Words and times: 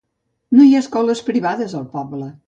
No 0.59 0.63
hi 0.67 0.71
ha 0.77 0.79
escoles 0.85 1.21
privades 1.27 1.75
al 1.81 1.85
poble. 1.99 2.31